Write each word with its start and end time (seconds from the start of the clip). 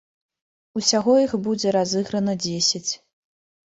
Усяго 0.79 1.11
іх 1.25 1.31
будзе 1.47 1.75
разыграна 1.77 2.33
дзесяць. 2.47 2.87